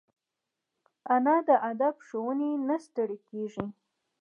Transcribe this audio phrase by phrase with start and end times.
[1.13, 3.65] انا د ادب ښوونې نه ستړي کېږي